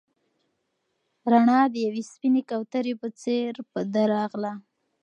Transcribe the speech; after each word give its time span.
رڼا 1.31 1.59
د 1.73 1.75
یوې 1.85 2.03
سپینې 2.11 2.41
کوترې 2.49 2.93
په 3.01 3.07
څېر 3.21 3.53
په 3.71 3.79
ده 3.93 4.03
راغله. 4.13 4.51